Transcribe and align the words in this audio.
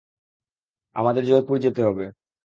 আমাদের 0.95 1.23
জয়পুর 1.25 1.57
যেতে 1.59 1.81
হবে। 1.83 2.05